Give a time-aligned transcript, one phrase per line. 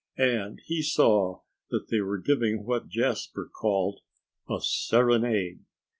[0.17, 3.99] And he saw that they were giving what Jasper called
[4.49, 5.59] "a serenade."